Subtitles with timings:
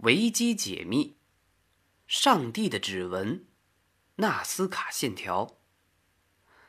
[0.00, 1.16] 维基解密：
[2.06, 3.46] 上帝的指纹，
[4.16, 5.56] 纳斯卡线条。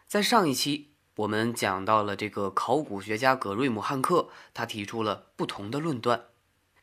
[0.07, 6.27] 在上一期，我们讲到了这个考古学家葛瑞姆汉克，他提出了不同的论断。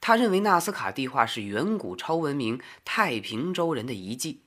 [0.02, 4.42] 他认为纳斯卡地画是远古超文明太平洲人的遗迹。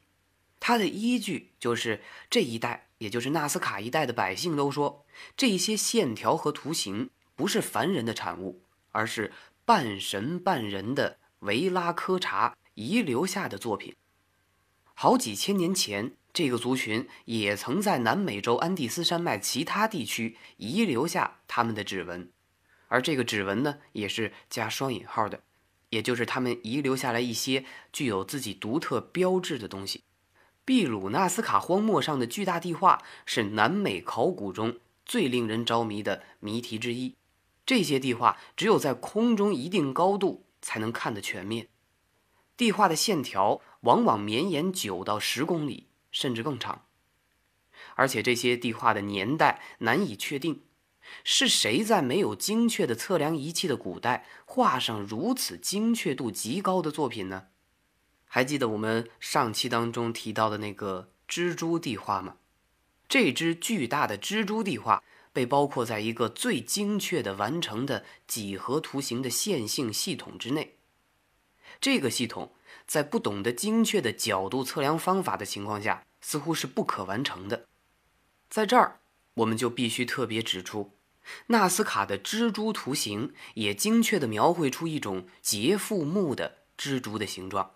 [0.60, 5.04] 他的依据就是这一带，也就是纳斯卡一带的百姓都说，
[5.36, 8.62] 这些线条和图形不是凡人的产物，
[8.92, 9.34] 而是
[9.66, 11.18] 半神半人的。
[11.40, 13.94] 维拉科查遗留下的作品，
[14.96, 22.32] 好几千年前，这个族群也曾在南美洲安第斯山脉其他地区遗留下他们的指纹，
[22.88, 25.42] 而这个指纹呢，也是加双引号的，
[25.90, 30.04] 也就是他们遗留下来一些具有自己独特标志的东西。
[30.66, 37.16] 秘鲁纳斯卡荒漠上的巨大地画是南美考古中最令人着迷的谜题之一。
[37.66, 40.47] 这些地画只有在空中一定高度。
[40.68, 41.70] 才能看得全面。
[42.58, 46.88] 地画的线条往往绵延九到十公里，甚至更长。
[47.96, 50.64] 而且这些地画的年代难以确定，
[51.24, 57.46] 是谁在没有精确的测量仪器的古代画上如此精确度极高的作品呢？
[58.26, 62.36] 还记得我们上期当中提到的那个蜘蛛地画吗？
[63.08, 65.02] 这只巨大的蜘蛛地画。
[65.38, 70.78] 被包括在一个最精确的完成的几何图形的线性系统之内。
[71.80, 72.56] 这个系统
[72.88, 77.68] 在不懂得精确的角度测量方法的情况下，似乎是不可完成的。
[78.50, 79.00] 在这儿，
[79.36, 80.94] 我们就必须特别指出，
[81.46, 87.76] 纳斯卡的蜘蛛图形也精确地描绘出一种结腹目的蜘蛛的形状。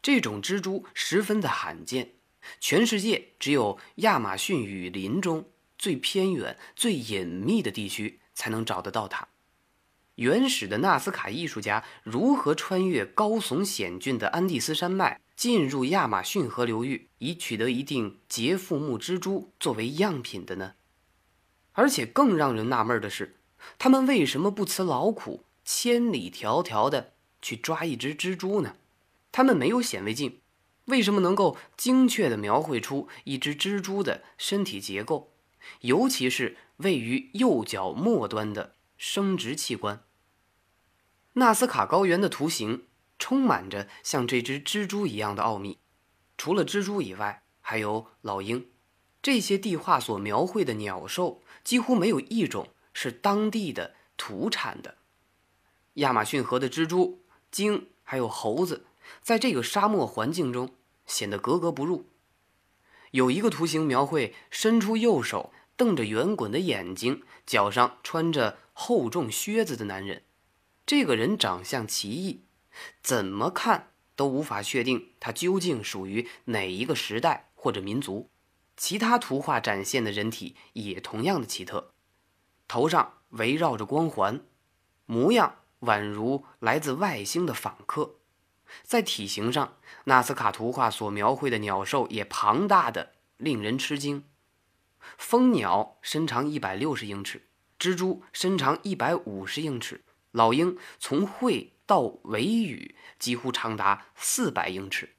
[0.00, 2.12] 这种蜘蛛十分的罕见，
[2.58, 5.50] 全世界只有亚马逊雨林中。
[5.84, 9.28] 最偏远、最隐秘的地区才能找得到它。
[10.14, 20.72] 原始的纳斯卡艺术家如何穿越高耸险峻的安第斯山脉，进入亚马逊河流域，以取得一定节腹目蜘蛛作为样品的呢？
[21.72, 23.36] 而且更让人纳闷的是，
[23.76, 27.12] 他们为什么不辞劳苦，千里迢迢的
[27.42, 28.76] 去抓一只蜘蛛呢？
[29.30, 30.40] 他们没有显微镜，
[30.86, 35.33] 为什么能够精确地描绘出一只蜘蛛的身体结构？
[35.80, 40.02] 尤其是位于右脚末端的生殖器官。
[41.34, 42.86] 纳斯卡高原的图形
[43.18, 45.78] 充满着像这只蜘蛛一样的奥秘。
[46.36, 48.68] 除了蜘蛛以外，还有老鹰。
[49.22, 54.98] 这些地画所描绘的鸟兽几乎没有一种是当地的土产的。
[55.94, 58.84] 亚马逊河的蜘蛛、鲸还有猴子，
[59.22, 60.74] 在这个沙漠环境中
[61.06, 62.10] 显得格格不入。
[63.14, 65.52] 有一个图形描绘伸出右手。
[65.76, 70.22] 瞪着圆滚的眼睛，脚上穿着厚重靴子的男人，
[70.86, 72.44] 这个人长相奇异，
[73.02, 78.30] 怎么看都无法确定他究竟属于哪一个时代或者民族。
[78.76, 81.92] 其他图画展现的人体也同样的奇特，
[82.68, 84.44] 头上围绕着光环，
[85.06, 88.14] 模样宛如来自外星的访客。
[88.82, 94.24] 在体型上，纳斯卡图画所描绘的鸟兽也庞大的令人吃惊。
[95.16, 97.42] 蜂鸟身长一百六十英尺，
[97.78, 100.02] 蜘蛛身长一百五十英尺，
[100.32, 105.10] 老鹰从喙到尾羽几乎长达四百英尺，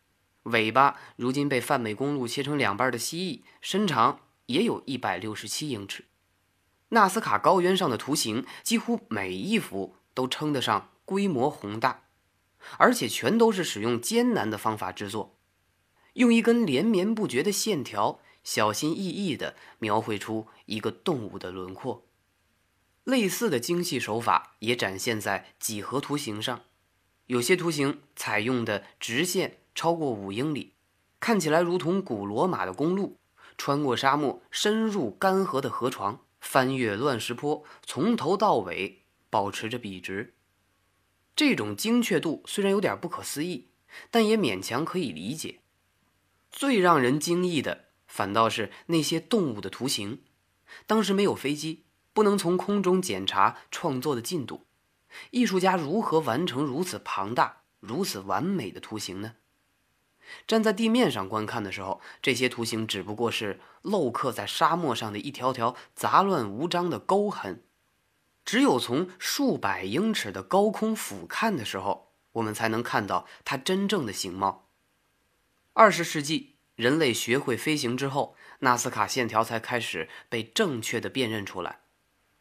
[0.43, 6.05] 尾巴如今被泛美公路切成两半的蜥蜴，身长也有一百六十七英尺。
[6.89, 12.04] 纳斯卡高原上的图形几乎每一幅都称得上规模宏大，
[12.77, 15.37] 而且全都是使用艰难的方法制作，
[16.13, 18.19] 用一根连绵不绝的线条。
[18.43, 22.05] 小心翼翼地描绘出一个动物的轮廓，
[23.03, 26.61] 类似的精细手法也展现在几何图形上。
[27.25, 30.73] 有些图形采用的直线超过五英里，
[31.19, 33.17] 看起来如同古罗马的公路，
[33.57, 39.01] 穿过沙漠，深入干涸的河床，翻越乱石坡，从头到尾
[39.31, 40.35] 保持着笔直。
[41.35, 43.69] 这种精确度虽然有点不可思议，
[44.09, 45.59] 但也勉强可以理解。
[46.51, 47.85] 最让人惊异的。
[48.07, 50.21] 反倒是那些动物的图形，
[50.87, 51.83] 当时没有飞机，
[52.13, 54.67] 不能从空中检查创作的进度，
[55.31, 59.35] 艺术家如何完成如此庞大、如此完美的图形呢？
[60.47, 67.65] 站在地面上观看的时候，这些图形只不过是镂刻在沙漠上的一条条杂乱无章的沟痕，
[68.45, 74.69] 只有从数百英尺的高空俯瞰的时候，我们才能看到它真正的形貌。
[75.73, 76.55] 二十世纪。
[76.75, 81.79] 人类学会飞行之后，纳斯卡线条才开始被正确的辨认出来。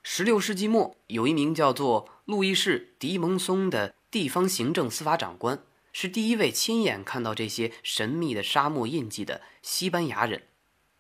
[0.04, 5.62] 16世纪末，有一名叫做路易士·迪蒙松的地方行政司法长官，
[5.92, 10.48] 是第一位亲眼看到这些神秘的沙漠印记的西班牙人。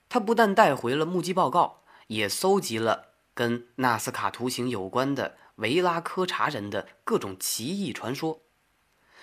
[0.08, 8.40] 他不但带回了目击报告，也搜集了跟纳斯卡图形有关的维拉科查人的各种奇异传说。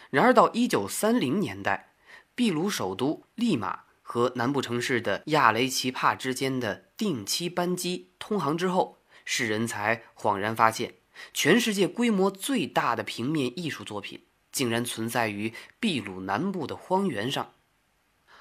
[0.09, 1.93] 然而，到一九三零年代，
[2.35, 10.95] 秘鲁首都利马和南部城市的亚雷奇帕之间的定期班机通航之后，世人才恍然发现，
[11.33, 17.53] 全世界规模最大的平面艺术作品竟然存在于秘鲁南部的荒原上。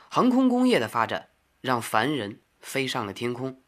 [0.09, 1.29] 航空工业的发展
[1.61, 3.63] 让凡人飞上了天空，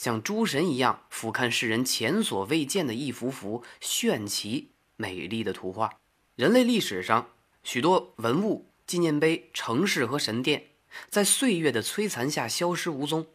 [0.00, 6.00] 像诸神一样俯瞰世人前所未见的一幅幅炫奇美丽的图画。
[6.36, 7.32] 人类历史上
[7.62, 10.68] 许多文物、纪念碑、城市和神殿，
[11.10, 13.26] 在岁月的摧残下消失无踪，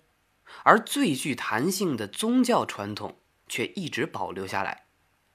[0.63, 3.15] 而最具弹性的宗教传统
[3.47, 4.85] 却一直保留下来。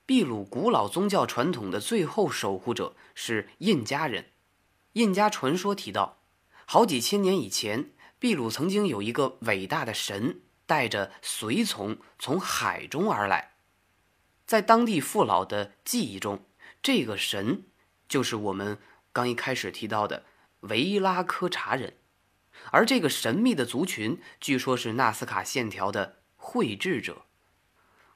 [0.06, 4.32] 秘鲁古老宗教传统的最后守护者是印加人。
[4.94, 6.18] 印加传说提到，
[6.66, 10.40] 好几千年以前，秘鲁曾经有一个伟大的神
[10.70, 13.54] 带着随从从海中而来，
[14.46, 16.44] 在当地父老的记忆中。
[16.80, 17.64] 这个神
[18.08, 18.78] 就是我们
[19.12, 20.22] 刚一开始提到的
[20.60, 21.96] 维拉科查人，
[22.70, 27.22] 而这个神秘的族群据说是纳斯卡线条的绘制者。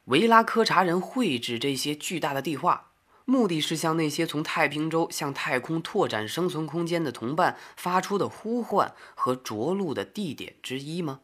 [0.05, 2.93] 维拉科查人绘制这些巨大的地画，
[3.25, 11.23] 目的是向那些从太平洲向太空拓展生存空间的同伴发出的呼唤和着陆的地点之一吗？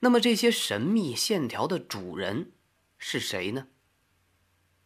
[0.00, 2.52] 那么这些神秘线条的主人
[2.98, 3.66] 是谁呢？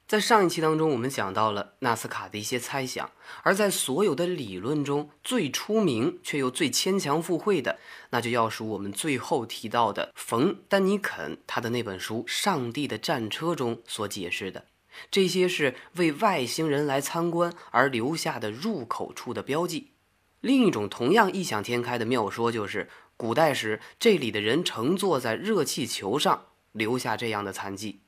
[0.06, 3.10] 在上一期当中，我们讲到了纳斯卡的一些猜想，
[3.42, 7.78] 而在所有的理论中最出名却又最牵强附会的，
[8.10, 14.66] 那就要数我们最后提到的冯·丹尼肯他的那本书《上帝的战车》中所解释的。
[15.10, 19.92] 这些是为外星人来参观而留下的入口处的标记。
[20.40, 28.00] 另一种同样异想天开的妙说，就是古代时这里的人乘坐在热气球上留下这样的残迹。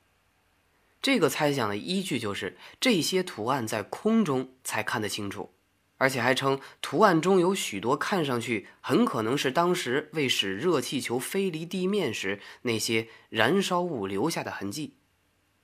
[1.01, 5.53] 这个猜想的依据就是这些图案在空中才看得清楚，
[5.99, 14.97] 而且还称图案中有许多看上去很可能是当时为使热气球飞离地面时那些燃烧物留下的痕迹。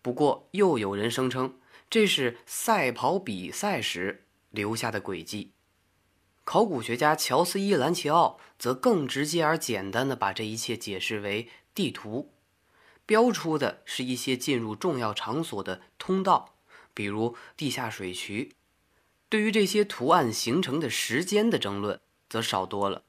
[0.00, 1.58] 不过，又有人声称
[1.90, 5.52] 这是赛跑比赛时留下的轨迹。
[6.44, 12.32] 考古学家乔斯伊兰奇奥则更直接而简单地把这一切解释为地图。
[13.06, 16.54] 标出的是一些进入重要场所的通道，
[16.94, 18.54] 比如地下水渠。
[19.28, 23.04] 对于这些图案形成的时间的争论则少多了。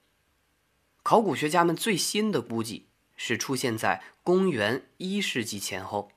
[1.02, 6.12] 考古学家们最新的估计是出现在公元一世纪前后，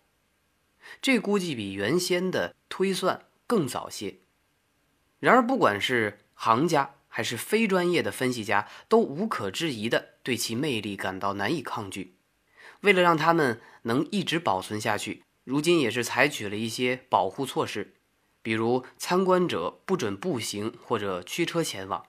[1.01, 4.19] 这估计比原先的推算更早些。
[5.19, 12.15] 然而，不管是行家还是非专业的分析家，都无可置疑地对其魅力感到难以抗拒。
[12.81, 17.95] 为了让他们能一直保存下去，如今也是采取了一些保护措施，
[18.43, 22.05] 比如参观者不准步行或者驱车前往，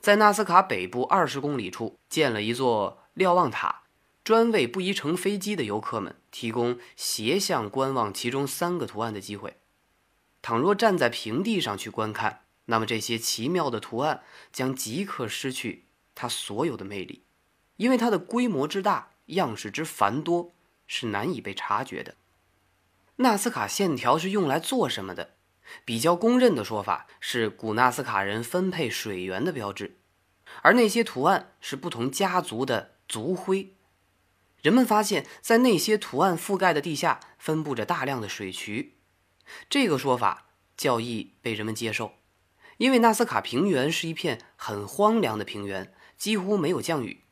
[0.00, 3.84] 在纳斯卡北部二十公里处建了一座瞭望塔，
[4.24, 9.58] 专为不宜乘飞机的游客们提供斜向观望其中三个图案的机会。
[10.42, 14.22] 倘若站在平地上去观看，那么这些奇妙的图案
[14.52, 17.24] 将即刻失去它所有的魅力，
[17.76, 19.10] 因为它的规模之大。
[19.28, 20.54] 样式之繁多
[20.86, 22.14] 是难以被察觉的。
[23.16, 25.34] 纳斯卡线条是用来做什么的？
[25.84, 29.98] 比较公认的说法是古纳斯卡人分配水源的标志，
[30.62, 33.74] 而那些图案是不同家族的族徽。
[34.62, 38.96] 人们发现，在那些图案覆盖的地下分布着大量的水渠。
[39.68, 42.14] 这个说法较易被人们接受，
[42.78, 47.22] 因为纳斯卡平原是一片很荒凉的平原，几乎没有降雨。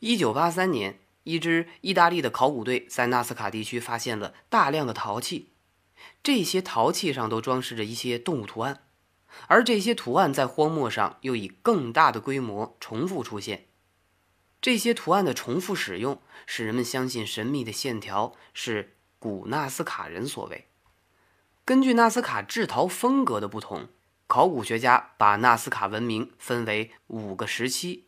[0.00, 0.98] 一九八三年。
[1.24, 5.52] 一支意大利的考古队在纳斯卡地区发现了大量的陶器，
[6.22, 8.84] 这些陶器上都装饰着一些动物图案，
[9.46, 13.66] 而这些图案在荒漠上又以更大的规模重复出现。
[14.62, 20.68] 这些图案的重复使用使人们相信神秘的线条是古纳斯卡人所为。
[21.66, 23.90] 根据纳斯卡制陶风格的不同，
[24.30, 28.04] 考古学家把纳斯卡文明分为五个时期。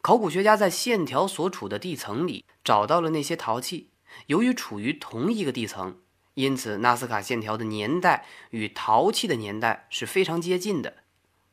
[0.00, 3.90] 考古学家在线条所处的地层里找到了那些陶器，
[4.28, 5.98] 由于处于同一个地层，
[6.32, 10.94] 因此纳斯卡线条的年代与陶器的年代是非常接近的。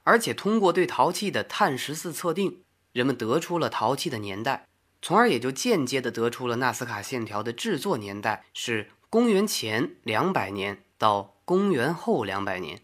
[0.06, 2.62] 而且通过对陶器的碳十四测定，
[2.94, 4.70] 人们得出了陶器的年代，
[5.02, 12.80] 从而也就间接的得出了纳斯卡线条的制作年代是公元前两百年到公元后两百年。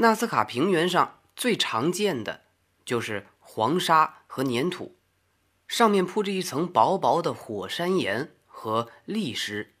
[0.00, 2.44] 纳斯卡平原上最常见的
[2.86, 4.96] 就是黄沙和粘土，
[5.68, 9.74] 上面铺着一层薄薄的火山岩和砾石。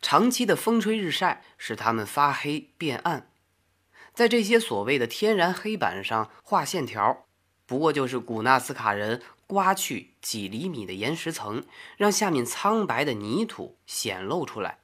[0.00, 3.32] 长期的风吹日晒使它们发黑变暗，
[4.14, 7.26] 在这些所谓的天然黑板上画线条，
[7.66, 11.64] 不过就是古纳斯卡人刮去几厘米的岩石层，
[11.96, 14.78] 让下面苍白的泥土显露出来。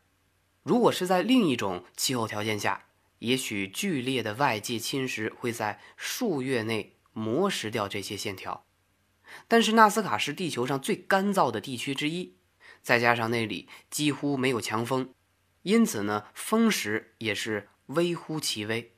[0.64, 2.86] 如果是在另一种气候条件下，
[3.20, 8.64] 也许剧烈的外界侵蚀会在数月内磨蚀掉这些线条。
[9.46, 12.36] 但是纳斯卡是地球上最干燥的地区之一。
[12.80, 15.12] 再加上那里几乎没有强风，
[15.62, 18.94] 因此呢，风蚀也是微乎其微。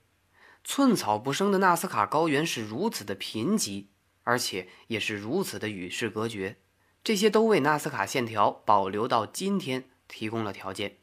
[0.63, 3.87] 寸草不生的纳斯卡高原是如此的贫瘠，
[4.23, 6.59] 而且也是如此的与世隔绝，
[7.03, 10.99] 这些都为纳斯卡线条保留到今天提供了条件。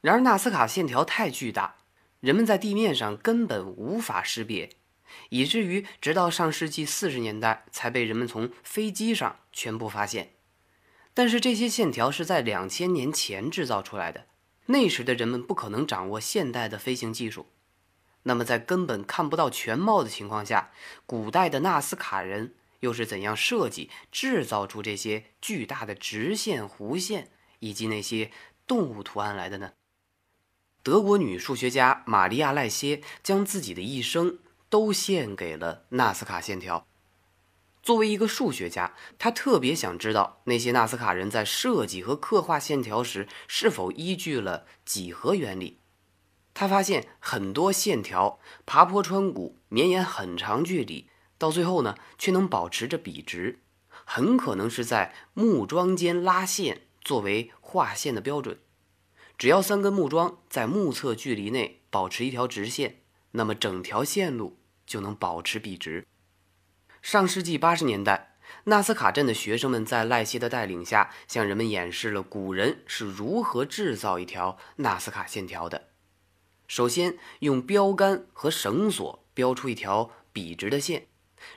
[0.00, 1.76] 然而，纳斯卡线条太巨大，
[2.22, 4.70] 人们在地面上根本无法识别，
[5.30, 10.34] 以至于直到上世纪四十年代才被人们从飞机上全部发现。
[11.14, 14.26] 但是这些线条是在两千年前制造出来的，
[14.66, 17.48] 那时的人们不可能掌握现代的飞行技术。
[18.22, 20.70] 那么，在根本看不到全貌的情况下，
[21.04, 28.30] 古代的纳斯卡人又是怎样设计、制造出这些巨大的直线、弧线以及那些
[28.64, 29.72] 动物图案来的呢？
[30.82, 36.86] 德国女数学家玛利亚·赖歇将自己的一生都献给了纳斯卡线条。
[37.82, 45.78] 作为一个数学家，他特别想知道那些纳斯卡人在设计和刻画线条时是否依据了几何原理。
[46.54, 51.08] 他发现很多线条爬坡穿谷、绵延很长距离，
[51.38, 53.60] 到最后呢却能保持着笔直，
[54.04, 58.58] 很可能是在木桩间拉线作为画线的标准。
[59.42, 63.00] 只要三根木桩在目测距离内保持一条直线，
[63.32, 66.06] 那么整条线路就能保持笔直。
[67.02, 75.88] 上世纪八十年代，纳斯卡镇的学生们在赖希的带领下，向人们演示了古人是如何制造一条纳斯卡线条的。
[76.68, 81.08] 首先，用标杆和绳索标出一条笔直的线，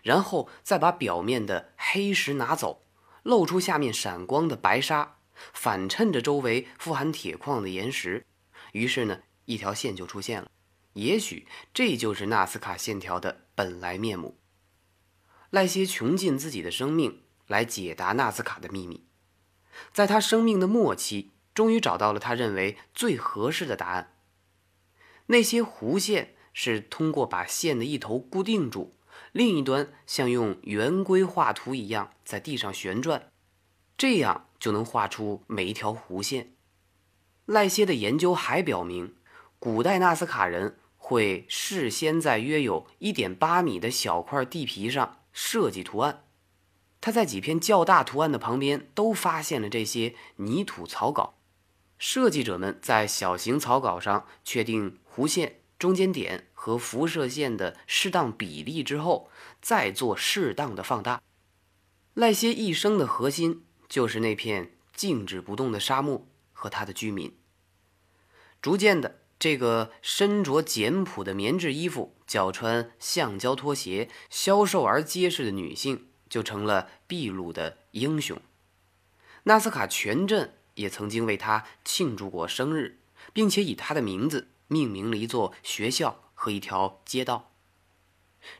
[0.02, 2.82] 然后再把表面的黑石拿走，
[3.22, 5.18] 露出下面闪光的白沙，
[5.54, 8.26] 反衬着周围富含铁矿的岩石。
[8.74, 10.50] 于是呢，一条线就出现了。
[10.94, 14.40] 也许这就是纳斯卡线条的本来面目。
[15.50, 19.06] 赖歇穷尽自己的生命来解答纳斯卡的秘密，
[19.94, 24.18] 在他生命的末期，终于找到了他认为最合适的答案。
[25.28, 28.98] 那些弧线是通过把线的一头固定住，
[29.32, 33.32] 另一端像用圆规画图一样在地上旋转，
[33.98, 36.54] 这样就能画出每一条弧线。
[37.46, 39.16] 赖歇的研究还表明，
[39.60, 45.20] 古代纳斯卡人会事先在约有一点八米的小块地皮上。
[45.38, 46.24] 设计图案，
[47.02, 51.36] 他在几片较大图案的旁边都发现了这些泥土草稿。
[51.98, 59.30] 设计者们在小型草稿上确定弧线中间点和辐射线的适当比例之后，
[59.62, 61.22] 再做适当的放大。
[62.14, 67.36] 赖歇一生的核心就是那片静止不动的沙漠和他的居民。
[68.62, 69.22] 逐渐的。
[69.38, 78.42] 这个身着简朴的棉质衣服、脚穿橡胶拖鞋、消瘦而结实的女性，就成了秘鲁的英雄。
[79.44, 83.02] 纳斯卡全镇也曾经为他庆祝过生日，
[83.34, 87.52] 并且以他的名字命名了一座学校和一条街道。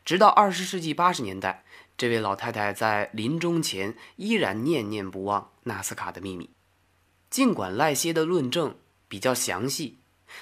[0.04, 1.65] 直到二十世纪八十年代，
[1.98, 6.50] 这位老太太在临终前依然念念不忘纳斯卡的秘密。
[7.30, 10.00] 尽管赖歇的论证比较详细。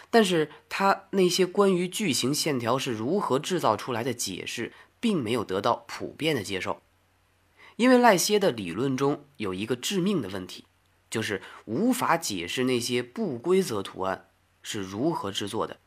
[0.09, 6.81] 但是他那些关于巨型线条是如何制造出来的解释，并没有得到普遍的接受，
[7.75, 10.65] 因为赖歇的理论中有一个致命的问题，
[11.11, 14.29] 就是无法解释那些不规则图案
[14.63, 15.77] 是如何制作的，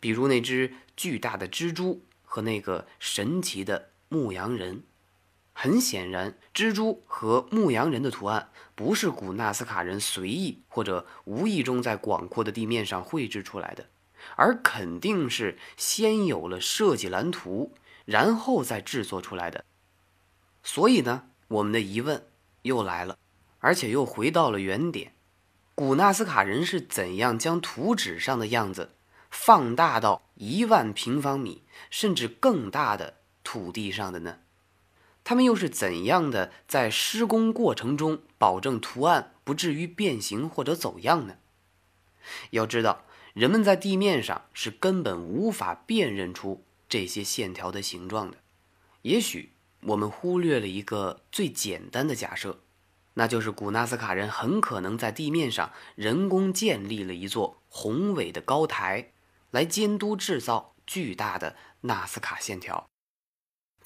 [0.00, 4.82] 比如那只巨大的蜘蛛和那个神奇的牧羊人。
[5.60, 13.84] 很显然，蜘蛛和牧羊人的图案不是古纳斯卡人随意或者无意中在广阔的地面上绘制出来的，
[14.36, 17.72] 而肯定是先有了设计蓝图，
[18.04, 19.64] 然后再制作出来的。
[20.62, 22.24] 所以呢，我们的疑问
[22.62, 23.18] 又来了，
[23.58, 25.12] 而且又回到了原点：
[25.74, 28.92] 古纳斯卡人是怎样将图纸上的样子
[29.28, 34.38] 放大到一万平方米甚至更大的土地上的呢？
[35.28, 41.34] 他们又是怎样的在施工过程中保证图案不至于变形或者走样呢？
[42.52, 43.04] 要知道，
[43.34, 48.38] 人们在地面上是根本无法辨认出这些线条的形状的。
[49.02, 52.60] 也许我们忽略了一个最简单的假设，
[53.12, 59.10] 那就是古纳斯卡人很可能在地面上人工建立了一座宏伟的高台，
[59.50, 62.88] 来监督制造巨大的纳斯卡线条。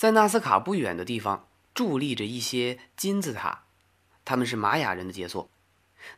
[0.03, 3.67] 在纳斯卡不远的地方伫立着一些金字塔，
[4.25, 5.49] 他们是玛雅人的杰作。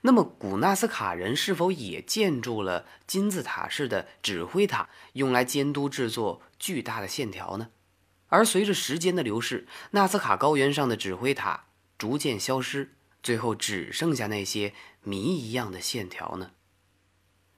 [0.00, 7.68] 那么，古纳斯卡人是否也建筑了金字塔式的指挥塔，用来监督制作巨大的线条呢？
[8.28, 11.66] 而随着时间的流逝，纳斯卡高原上的指挥塔
[11.98, 14.72] 逐渐消失，最后只剩下那些
[15.02, 16.52] 谜一样的线条呢？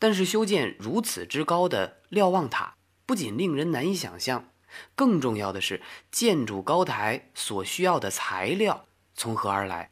[0.01, 2.75] 但是，修建如此之高的瞭望塔，
[3.07, 4.49] 不仅令人难以想象，
[4.95, 9.91] 更重要的是，建筑高台所需要的材料从何而来？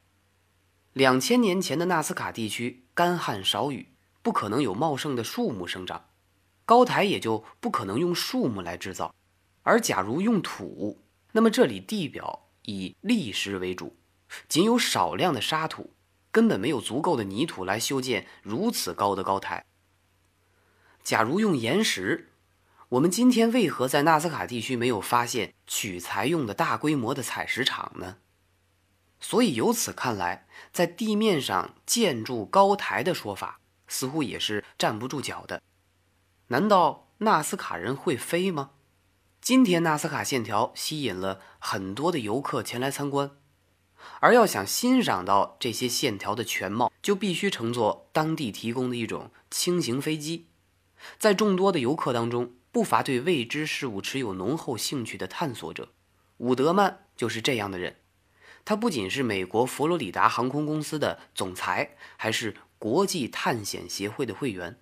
[0.93, 3.88] 两千年前的纳斯卡地区干旱少雨，
[4.23, 6.05] 不可能有茂盛的树木生长，
[6.64, 9.14] 高台也就不可能用树木来制造。
[9.62, 13.97] 而假如用土，那么这里地表以砾石为主，
[14.49, 15.95] 仅有少量的沙土，
[16.31, 19.64] 根本没有足够的泥土来修建如此高的高台。
[21.03, 22.31] 假如用岩石，
[22.95, 28.19] 我们今天为何在纳斯卡地区没有发现取材用的大规模的采石场呢？
[29.19, 33.59] 所以由此看来，在地面上建筑高台的说法
[33.89, 35.61] 似乎也是站不住脚的。
[36.49, 38.71] 难道纳斯卡人会飞吗？
[39.41, 43.33] 今天纳斯卡线条吸引了很多的游客前来参观，
[44.21, 50.47] 而要想欣赏到这些线条的全貌，就必须乘坐当地提供的一种轻型飞机。
[51.19, 55.93] 在众多的游客当中，不乏对未知事物持有浓厚兴趣的探索者，
[56.38, 58.00] 伍德曼就是这样的人。
[58.64, 64.81] 他不仅是美国佛罗里达航空公司的总裁，还是国际探险协会的会员。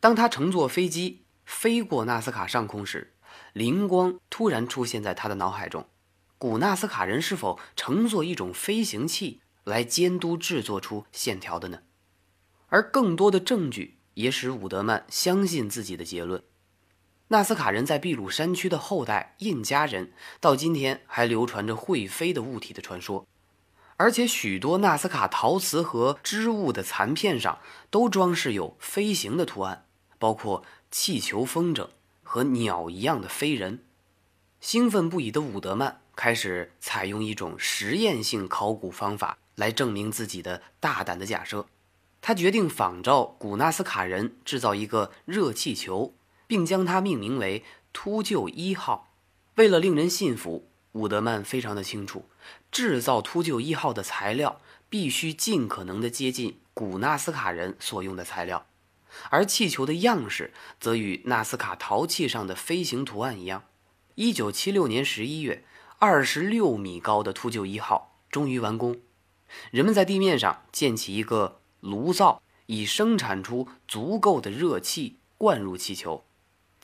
[0.00, 3.14] 当他乘坐飞机飞过纳斯卡上空时，
[3.52, 5.86] 灵光突然出现在他的脑海中：
[6.38, 11.82] 古纳斯卡人是否乘坐一种飞行器来监督制作出线条的呢？
[12.66, 16.42] 而更多的证据也使伍德曼相信自己的结论。
[17.28, 23.26] 纳斯卡人在秘鲁山区的后代印加人，到今天还流传着会飞的物体的传说，
[23.96, 27.58] 而且许多纳斯卡陶瓷和织物的残片上
[27.90, 29.86] 都装饰有飞行的图案，
[30.20, 30.62] 包括
[30.92, 31.88] 气球风筝
[32.22, 33.82] 和鸟一样的飞人。
[34.60, 41.66] 兴奋不已的伍德曼开始采用一种实验性考古方法来证明自己的大胆的假设，
[42.20, 46.14] 他决定仿照古纳斯卡人制造一个热气球。
[46.46, 49.12] 并将它命名为“秃鹫一号”。
[49.56, 52.28] 为了令人信服，伍德曼非常的清楚，
[52.70, 58.66] 制造“秃鹫一号”的材料必须尽可能的接近古纳斯卡人所用的材料，
[59.30, 63.64] 而气球的样式则与纳斯卡陶器上的飞行图案一样。
[64.14, 65.64] 一九七六年十一月，
[65.98, 69.00] 二十六米高的“秃鹫一号”终于完工，
[69.70, 76.25] 人们在地面上建起一个炉灶，以生产出足够的热气灌入气球。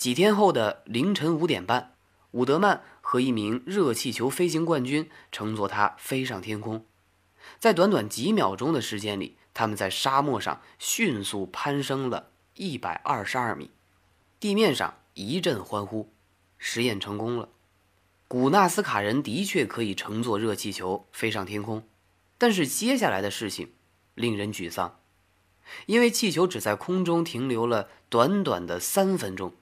[0.02, 1.94] 几天后的凌晨五点半，
[2.32, 6.84] 伍德曼和一名热气球飞行冠军乘坐它飞上天空。
[7.60, 13.70] 在短短几秒钟的时间里，他们在沙漠上迅速攀升了一百二十二米。
[14.40, 16.10] 地面上一阵欢呼，
[16.58, 17.48] 实验成功了。
[18.26, 21.86] 古纳斯卡人的确可以乘坐热气球飞上天空，
[22.38, 23.70] 但是接下来的事情
[24.16, 24.98] 令人沮丧，
[25.86, 29.54] 因为气球只在空中停留了短短的三分钟。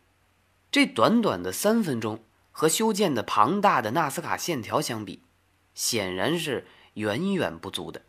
[0.71, 5.23] 这短短的三分钟和修建的庞大的纳斯卡线条相比，
[5.75, 8.03] 显然是远远不足的。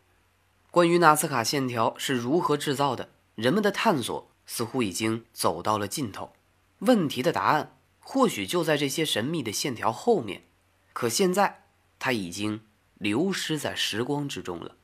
[0.70, 6.32] 关于纳斯卡线条是如何制造的，人们的探索似乎已经走到了尽头。
[6.78, 10.44] 问题的答案或许就在这些神秘的线条后面，
[10.92, 11.64] 可现在
[11.98, 12.60] 它已经
[12.98, 14.76] 流失在时光之中了。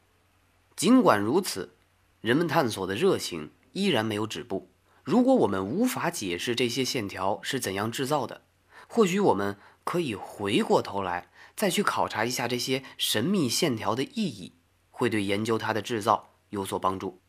[0.74, 1.74] 尽管如此，
[2.20, 4.68] 人们探索的热情依然没有止步。
[5.08, 8.42] 如果我们无法解释这些线条是怎样制造的，
[8.86, 14.52] 或许我们可以回过头来再去考察一下这些神秘线条的意义，
[14.90, 17.22] 会对研究它的制造有所帮助。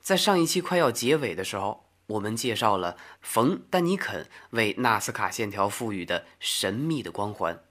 [0.00, 7.62] 在上一期快要结尾的时候，我们介绍了冯·丹尼肯为纳斯卡线条赋予的神秘的光环。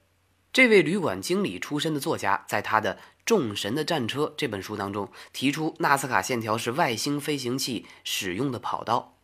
[0.54, 2.94] 这位旅馆经理出身的作家，在他的。
[3.28, 9.18] 《众神的战车》这本书当中提出，纳斯卡线条是外星飞行器使用的跑道。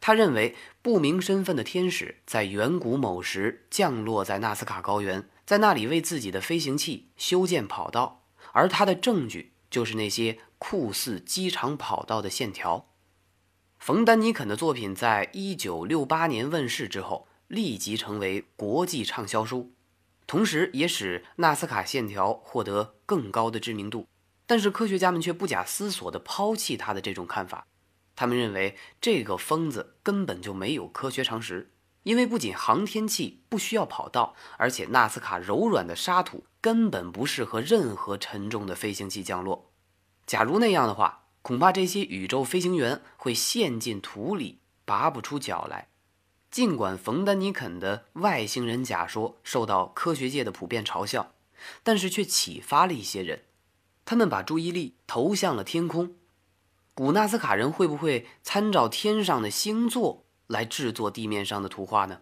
[0.00, 12.88] 他认为，不明身份的天使在远古某时降落在纳斯卡高原，在那里为自己的飞行器修建跑道，而他的证据就是那些酷似机场跑道的线条。
[13.78, 19.72] 冯丹尼肯的作品在一九六八年问世之后，立即成为国际畅销书，
[20.26, 24.06] 同时也使纳斯卡线条获得更高的知名度。
[24.46, 27.66] 但是科学家们却不假思索地抛弃他的这种看法，
[28.14, 39.70] 他们认为这个疯子根本就没有科学常识，因为不仅航天器不需要跑道，而且纳斯卡柔软的沙土根本不适合任何沉重的飞行器降落。
[40.26, 45.88] 假如那样的话，恐怕这些宇宙飞行员会陷进土里，拔不出脚来。
[46.54, 51.32] 尽管冯丹尼肯的外星人假说受到科学界的普遍嘲笑，
[51.82, 53.42] 但是却启发了一些人。
[54.04, 56.14] 他们把注意力投向了天空，
[56.94, 62.20] 古纳斯卡人会不会参照天上的星座来制作地面上的图画呢？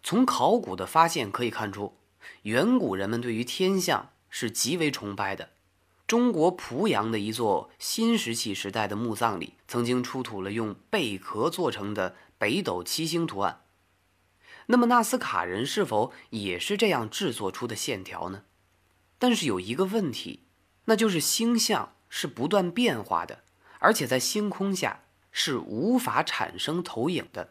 [0.00, 1.96] 从考古的发现可以看出，
[2.42, 5.48] 远古人们对于天象是极为崇拜的。
[6.06, 13.61] 中国濮阳的一座新石器时代的墓葬里，曾经出土了用贝壳做成的北斗七星图案。
[14.72, 18.44] 那么纳斯卡人是否也是这样制作出的线条呢？
[19.18, 20.44] 但是有一个问题。
[20.86, 23.44] 那就是星象是不断变化的，
[23.80, 27.50] 而且在星空下是无法产生投影的。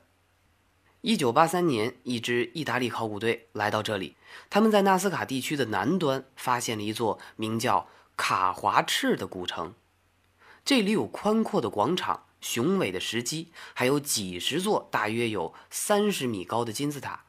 [1.01, 4.17] 一九八三年，一支意大利考古队来到这里，
[4.49, 9.75] 他们在纳斯卡地区的南端发现了一座名叫卡华赤的古城。
[10.65, 17.23] 这里有宽阔的广场、雄伟的石基，还有几十座大约有三十米高的金字塔。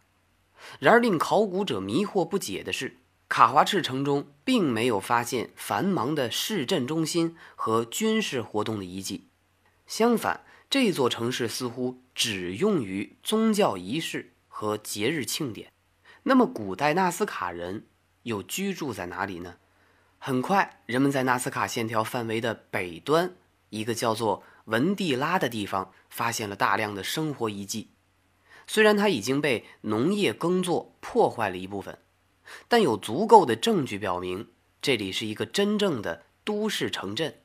[0.81, 2.97] 然而，令考古者迷惑不解的是。
[3.29, 9.29] 卡华赤城中并没有发现繁忙的市镇中心和军事活动的遗迹，
[9.87, 15.73] 相反，这座城市似乎只用于宗教仪式和节日庆典。
[16.25, 17.87] 那么，古代纳斯卡人
[18.25, 19.57] 又居住在哪里呢？
[20.19, 23.35] 很快，人们在纳斯卡线条范围的北端
[23.71, 27.91] 一个叫做文蒂拉的地方发现了大量的生活遗迹，
[28.67, 31.99] 虽然它已经被农业耕作破坏了一部分。
[32.69, 34.51] 但有足够的证据表明，
[34.83, 37.41] 这里是一个真正的都市城镇。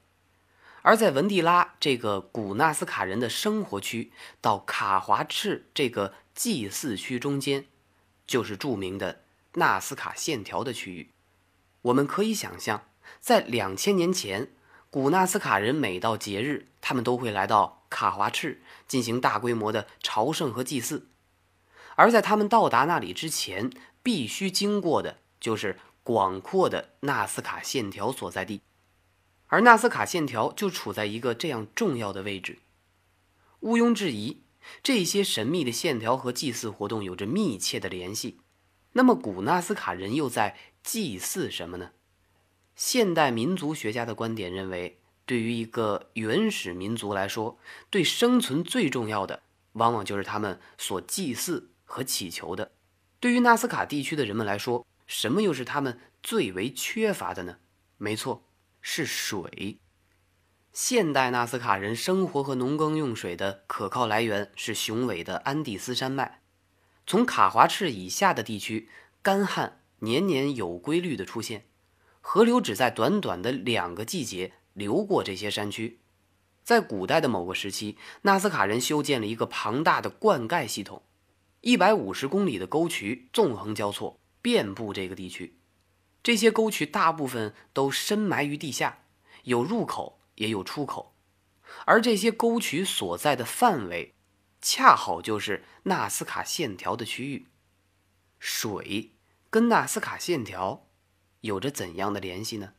[0.82, 7.68] 而在文蒂拉这个古纳斯卡人的生活区到卡华赤这个祭祀区中间，
[8.26, 9.22] 就是著名的
[9.54, 11.12] 纳斯卡线条的区域。
[11.84, 14.52] 我们可以想象，在两千年前，
[14.98, 21.10] 古纳斯卡人每到节日，他们都会来到卡华赤进行大规模的朝圣和祭祀。
[21.96, 23.70] 而在他们到达那里之前，
[24.02, 28.62] 必须经过的就是广阔的纳斯卡线条所在地，
[29.46, 32.58] 而纳斯卡线条就处在一个这样重要的位置。
[33.60, 34.42] 毋庸置疑，
[34.82, 38.40] 这些神秘的线条和祭祀活动有着密切的联系。
[38.94, 41.92] 那么，古纳斯卡人又在祭祀什么呢？
[42.78, 47.58] 现代民族学家的观点认为，对于一个原始民族来说，
[47.90, 49.42] 对生存最重要的，
[49.74, 52.72] 往往就是他们所祭祀和祈求的。
[53.20, 57.58] 对于纳斯卡地区的人们来说，什么又是他们最为缺乏的呢？
[57.98, 58.44] 没错，
[58.80, 59.80] 是水。
[60.72, 66.44] 现代纳斯卡人生活和农耕用水的可靠来源是雄伟的安第斯山脉。
[67.08, 68.88] 从卡华赤以下的地区，
[69.24, 71.66] 干旱年年有规律的出现，
[72.30, 76.00] 河流只在短短的两个季节流过这些山区。
[76.62, 81.04] 在古代的某个时期，纳斯卡人修建了一个庞大的灌溉系统。
[81.62, 85.58] 一百五十公里的沟渠纵横交错，遍布这个地区。
[86.22, 89.06] 这些沟渠大部分都深埋于地下，
[89.44, 91.16] 有入口也有出口。
[91.86, 94.14] 而这些沟渠所在的范围，
[94.62, 97.48] 恰好就是纳斯卡线条的区域。
[98.38, 99.14] 水
[99.50, 100.87] 跟纳斯卡线条
[101.42, 102.74] 有着怎样的联系呢？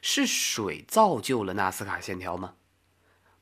[0.00, 2.54] 是水造就了纳斯卡线条吗？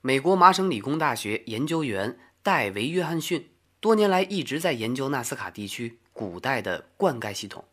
[0.01, 3.51] 美国麻省理工大学研究员戴维·约翰逊。
[3.81, 7.65] 多年来一直在研究纳斯卡地区古代的灌溉系统。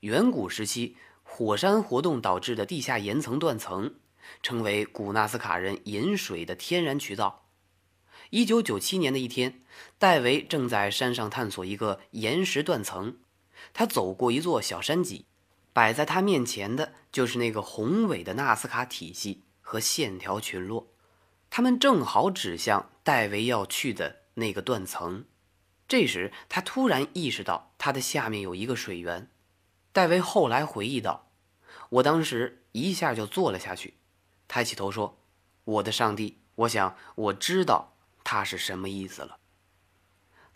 [0.00, 3.96] 远古时期，火山活动导致的地下岩层断层，
[4.40, 7.48] 成为古纳斯卡人饮水的天然渠道。
[8.30, 9.62] 一九九七年的一天，
[9.98, 13.16] 戴维正在山上探索一个岩石断层。
[13.72, 15.26] 他走过一座小山脊，
[15.76, 20.94] 摆在他面前的就是那个宏伟的纳斯卡体系和线条群落，
[21.50, 24.22] 它们正好指向戴维要去的。
[24.38, 25.26] 那个断层，
[25.86, 29.30] 这时他突然意识到它的下面有一个水源。
[29.92, 31.30] 戴维后来回忆道
[31.90, 33.94] ：“我当时一下就坐了下去，
[34.48, 35.18] 抬起头说
[35.64, 39.38] ：‘我的上帝，我想我知道它是什么意思了。’”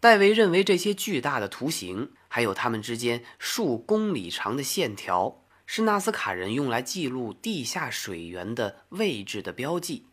[0.00, 10.06] 戴维认为这些巨大的图形，还有它们之间数公里长的线条，是纳斯卡人用来记录地下水源的位置的标记，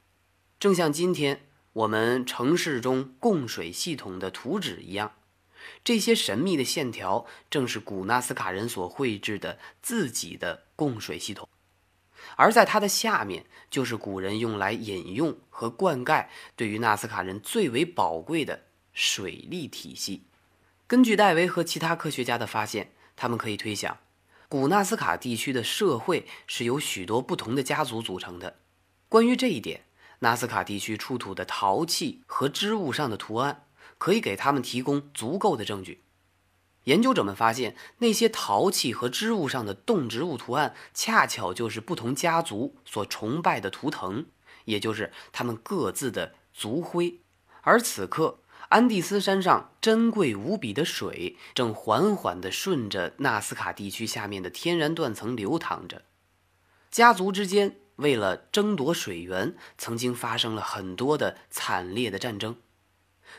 [0.59, 1.43] 正像今天。
[1.77, 5.11] 我们城市中供水系统的图纸一样。
[5.83, 11.47] 这些神秘的线条正是古纳斯卡人所绘制的自己的供水系统，
[12.35, 16.25] 而在它的下面，就是古人用来饮用和灌溉
[16.55, 20.23] 对于纳斯卡人最为宝贵的水利体系。
[20.87, 23.97] 根据戴维和其他科学家的发现，他们可以推想，
[24.49, 28.59] 古纳斯卡地区的社会是由许多不同的家族组成的。
[29.09, 29.85] 关于这一点，
[30.19, 33.65] 纳斯卡地区出土的陶器和织物上的图案。
[33.99, 36.03] 可以给他们提供足够的证据。
[36.83, 44.27] 研究者们发现，那些陶器和织物上的动植物图案，恰巧就是不同家族所崇拜的图腾，
[44.65, 47.21] 也就是他们各自的族徽。
[47.61, 56.03] 而此刻，安第斯山上珍贵无比的水正缓缓地顺着纳斯卡地区下面的天然断层流淌着。
[56.91, 62.57] 家族之间为了争夺水源，曾经发生了很多的惨烈的战争。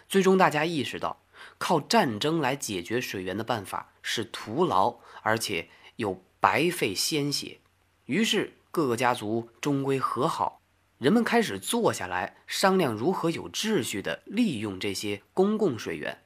[0.09, 1.23] 最终，大家意识到，
[1.59, 7.61] 靠战争来解决水源的办法是徒劳，而且又白费鲜血。
[8.07, 10.61] 于是，各个家族终归和好，
[10.99, 16.25] 人们开始坐下来商量如何有秩序地利用这些公共水源。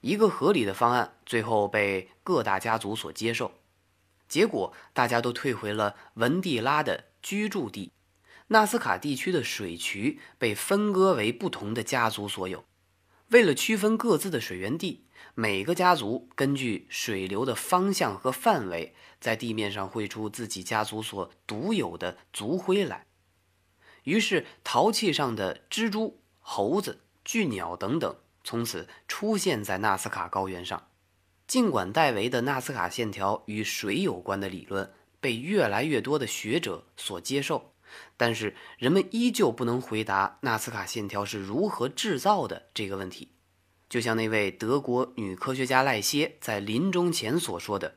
[0.00, 3.52] 一个合理的方案最后被各大家族所接受。
[4.26, 7.92] 结果，大家都退回了文蒂拉的居住地。
[8.46, 12.64] 纳斯卡地区的水渠被分割为不同的家族所有。
[13.28, 23.04] 为了区分各自的水源地，每个家族根据水流的方向和范围，在地面上绘出自己家族所独有的族徽来。
[24.08, 30.88] 于是，陶器上的蜘蛛、猴子、巨鸟等等，从此出现在纳斯卡高原上。
[31.46, 34.90] 尽管戴维的纳斯卡线条与水有关的理论
[35.20, 37.74] 被越来越多的学者所接受。
[38.16, 43.32] 但是人们依旧不能回答纳斯卡线条是如何制造的这个问题，
[43.90, 47.96] 就像那位德国女科学家赖歇在临终前所说的：“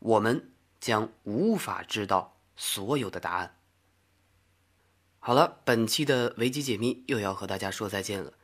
[0.00, 3.56] 我们将无法知道所有的答案。”
[5.26, 8.34] 好了，本期的维基解密又要和大家说再见了。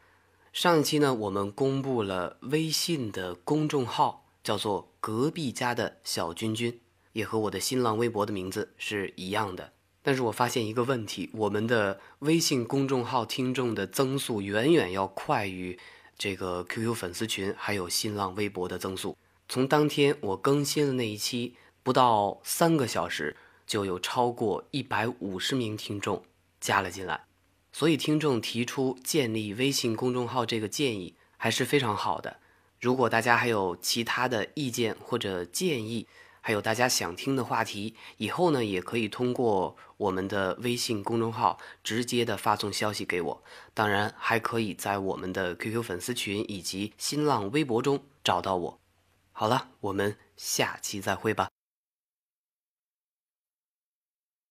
[0.50, 6.80] 上一期呢，我们公布了微信的公众号，叫做“隔壁家的小君君”，
[7.12, 9.74] 也和我的新浪微博的名字是一样的。
[10.02, 15.78] 但是我发现一个问题，我们的微信公众号听众的增速远远要快于
[16.16, 19.14] 这个 QQ 粉丝群还有新浪微博的增速。
[19.50, 26.22] 从当天我更新的那一期，不到三个小时，就有超过一百五十名听众
[26.60, 27.24] 加了进来。
[27.72, 32.38] 所以听众提出建立微信公众号这个建议还是非常好的。
[32.80, 36.06] 如果大家还有其他的意见或者建议，
[36.40, 43.42] 还有大家想听的话题，以后呢也可以通过我们的微信公众号直接的发送消息给我。
[43.74, 48.80] 当然，还可以在我们的 QQ 粉丝群以及新浪微博中找到我。
[49.32, 51.50] 好了，我们下期再会吧。